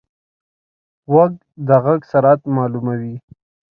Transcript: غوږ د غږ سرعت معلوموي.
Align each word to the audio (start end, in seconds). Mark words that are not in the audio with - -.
غوږ 1.11 1.33
د 1.67 1.69
غږ 1.83 2.01
سرعت 2.11 2.41
معلوموي. 2.55 3.15